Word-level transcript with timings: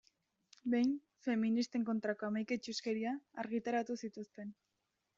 Behin 0.73 0.95
feministen 1.27 1.85
kontrako 1.91 2.31
hamaika 2.31 2.59
itsuskeria 2.63 3.15
argitaratu 3.45 4.03
zituen. 4.05 4.55